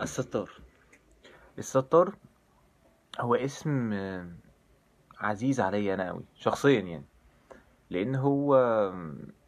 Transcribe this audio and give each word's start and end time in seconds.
الستار. 0.00 0.50
الستار 1.58 2.16
هو 3.20 3.34
اسم 3.34 3.92
آه، 3.92 4.32
عزيز 5.18 5.60
عليا 5.60 5.94
أنا 5.94 6.08
قوي 6.08 6.24
شخصيا 6.34 6.80
يعني. 6.80 7.04
لأن 7.90 8.14
هو 8.14 8.56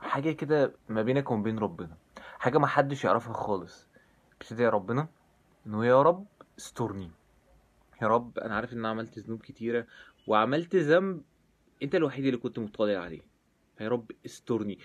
حاجة 0.00 0.32
كده 0.32 0.74
ما 0.88 1.02
بينك 1.02 1.30
وما 1.30 1.42
بين 1.42 1.58
ربنا. 1.58 1.96
حاجة 2.38 2.58
ما 2.58 2.66
حدش 2.66 3.04
يعرفها 3.04 3.32
خالص. 3.32 3.88
بتدعي 4.40 4.68
ربنا. 4.68 5.08
إنه 5.66 5.86
يا 5.86 6.02
رب 6.02 6.26
استرني. 6.58 7.10
يا 8.02 8.06
رب 8.06 8.38
أنا 8.38 8.56
عارف 8.56 8.72
إن 8.72 8.86
عملت 8.86 9.18
ذنوب 9.18 9.42
كتيرة 9.42 9.86
وعملت 10.26 10.76
ذنب 10.76 11.22
أنت 11.82 11.94
الوحيد 11.94 12.24
اللي 12.24 12.36
كنت 12.36 12.58
مطلع 12.58 12.98
عليه. 12.98 13.22
فيا 13.76 13.88
رب 13.88 14.10
استرني. 14.26 14.78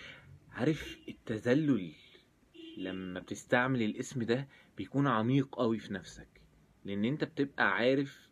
عارف 0.52 0.98
التذلل 1.08 1.94
لما 2.80 3.20
بتستعمل 3.20 3.82
الاسم 3.82 4.24
ده 4.24 4.48
بيكون 4.78 5.08
عميق 5.08 5.56
قوي 5.56 5.80
في 5.80 5.94
نفسك. 5.94 6.28
لأن 6.86 7.06
أنت 7.06 7.24
بتبقى 7.24 7.72
عارف 7.72 8.30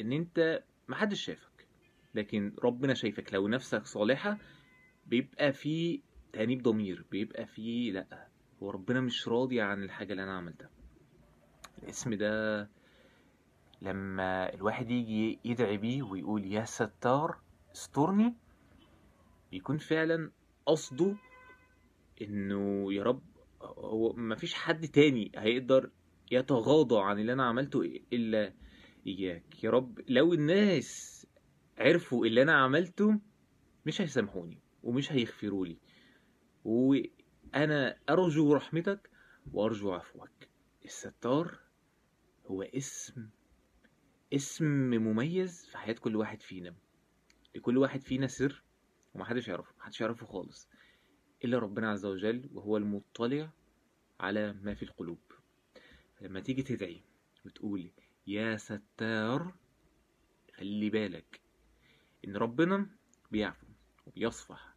إن 0.00 0.12
أنت 0.12 0.64
محدش 0.88 1.20
شافك 1.24 1.66
لكن 2.14 2.54
ربنا 2.64 2.94
شايفك. 2.94 3.34
لو 3.34 3.48
نفسك 3.48 3.86
صالحة 3.86 4.38
بيبقى 5.06 5.52
في 5.52 6.02
تأنيب 6.32 6.62
ضمير. 6.62 7.04
بيبقى 7.10 7.46
في 7.46 7.90
لأ 7.90 8.28
هو 8.62 8.70
ربنا 8.70 9.00
مش 9.00 9.28
راضي 9.28 9.60
عن 9.60 9.82
الحاجة 9.82 10.12
اللي 10.12 10.22
أنا 10.22 10.36
عملتها. 10.36 10.70
الاسم 11.82 12.14
ده 12.14 12.68
لما 13.82 14.54
الواحد 14.54 14.90
يجي 14.90 15.38
يدعي 15.44 15.76
بيه 15.76 16.02
ويقول 16.02 16.44
يا 16.44 16.64
ستار 16.64 17.38
استرني 17.74 18.34
بيكون 19.50 19.78
فعلا 19.78 20.30
قصده 20.66 21.14
إنه 22.22 22.92
يا 22.92 23.02
رب 23.02 23.22
هو 23.78 24.12
مفيش 24.12 24.54
حد 24.54 24.88
تاني 24.88 25.32
هيقدر 25.36 25.90
يتغاضى 26.30 27.00
عن 27.00 27.18
اللي 27.18 27.32
أنا 27.32 27.44
عملته 27.44 27.80
إلا 28.12 28.54
إياك. 29.06 29.64
يا 29.64 29.70
رب 29.70 30.00
لو 30.08 30.32
الناس 30.34 31.26
عرفوا 31.78 32.26
اللي 32.26 32.42
أنا 32.42 32.52
عملته 32.52 33.20
مش 33.86 34.00
هيسامحوني 34.00 34.60
ومش 34.82 35.12
هيغفروا 35.12 35.66
لي 35.66 35.78
وأنا 36.64 37.98
أرجو 38.10 38.52
رحمتك 38.54 39.10
وأرجو 39.52 39.92
عفوك. 39.92 40.30
الستار 40.84 41.58
هو 42.46 42.62
اسم 42.62 43.28
اسم 44.32 44.64
مميز 44.90 45.66
في 45.66 45.78
حياة 45.78 45.94
كل 45.94 46.16
واحد 46.16 46.42
فينا. 46.42 46.74
لكل 47.54 47.78
واحد 47.78 48.00
فينا 48.00 48.26
سر 48.26 48.62
ومحدش 49.14 49.48
يعرفه 49.48 49.74
محدش 49.78 50.00
يعرفه 50.00 50.26
خالص. 50.26 50.68
إلا 51.44 51.58
ربنا 51.58 51.90
عز 51.90 52.06
وجل 52.06 52.50
وهو 52.54 52.76
المطلع 52.76 53.50
على 54.20 54.52
ما 54.52 54.74
في 54.74 54.82
القلوب. 54.82 55.18
لما 56.20 56.40
تيجي 56.40 56.62
تدعي 56.62 57.00
وتقول 57.44 57.90
يا 58.26 58.56
ستار 58.56 59.54
خلي 60.54 60.90
بالك 60.90 61.40
إن 62.24 62.36
ربنا 62.36 62.86
بيعفو 63.30 63.66
وبيصفح 64.06 64.74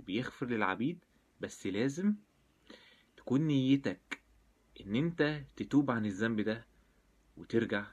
وبيغفر 0.00 0.46
للعبيد 0.46 0.98
بس 1.40 1.66
لازم 1.66 2.14
تكون 3.16 3.40
نيتك 3.40 4.20
إن 4.80 4.96
أنت 4.96 5.42
تتوب 5.56 5.90
عن 5.90 6.06
الذنب 6.06 6.40
ده 6.40 6.66
وترجع. 7.36 7.86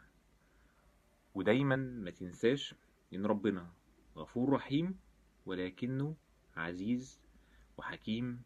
ودايما 1.36 1.76
ما 1.76 2.12
تنساش 2.12 2.76
إن 3.14 3.26
ربنا 3.26 3.74
غفور 4.18 4.50
رحيم 4.50 5.00
ولكنه 5.46 6.16
عزيز 6.56 7.20
وحكيم 7.78 8.42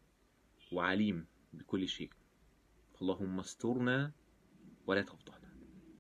وعليم 0.72 1.26
بكل 1.54 1.88
شيء. 1.88 2.10
اللهم 3.02 3.40
استرنا 3.40 4.12
ولا 4.88 5.02
تفضحنا 5.02 5.39